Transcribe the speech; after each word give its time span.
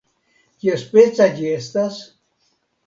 Kiaspeca 0.63 1.29
ĝi 1.37 1.55
estas? 1.59 2.03